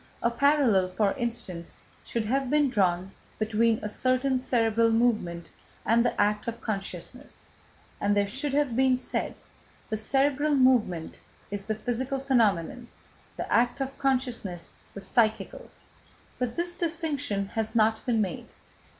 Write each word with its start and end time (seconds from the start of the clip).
A 0.23 0.31
parallel, 0.31 0.87
for 0.89 1.13
instance, 1.13 1.79
should 2.03 2.25
have 2.25 2.49
been 2.49 2.71
drawn 2.71 3.11
between 3.37 3.77
a 3.83 3.87
certain 3.87 4.39
cerebral 4.39 4.89
movement 4.89 5.51
and 5.85 6.03
the 6.03 6.19
act 6.19 6.47
of 6.47 6.59
consciousness, 6.59 7.47
and 7.99 8.17
there 8.17 8.25
should 8.25 8.55
have 8.55 8.75
been 8.75 8.97
said: 8.97 9.35
"The 9.89 9.97
cerebral 9.97 10.55
motion 10.55 11.11
is 11.51 11.65
the 11.65 11.75
physical 11.75 12.19
phenomenon, 12.19 12.87
the 13.37 13.53
act 13.53 13.79
of 13.79 13.95
consciousness 13.99 14.73
the 14.95 15.01
psychical." 15.01 15.69
But 16.39 16.55
this 16.55 16.73
distinction 16.73 17.49
has 17.49 17.75
not 17.75 18.03
been 18.03 18.21
made. 18.21 18.47